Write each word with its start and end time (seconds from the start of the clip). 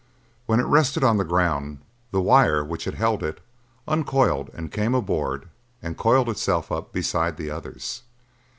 When 0.47 0.59
it 0.59 0.63
rested 0.63 1.03
on 1.03 1.17
the 1.17 1.23
ground, 1.23 1.77
the 2.09 2.23
wire 2.23 2.65
which 2.65 2.85
had 2.85 2.95
held 2.95 3.21
it 3.21 3.39
uncoiled, 3.87 4.49
came 4.71 4.95
aboard 4.95 5.47
and 5.79 5.95
coiled 5.95 6.27
itself 6.27 6.71
up 6.71 6.91
beside 6.91 7.37
the 7.37 7.51
others. 7.51 8.01